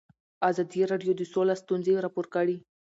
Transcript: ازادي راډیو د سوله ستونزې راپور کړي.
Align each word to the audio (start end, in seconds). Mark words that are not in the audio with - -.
ازادي 0.49 0.81
راډیو 0.91 1.13
د 1.17 1.21
سوله 1.33 1.53
ستونزې 1.61 1.93
راپور 2.05 2.25
کړي. 2.35 2.57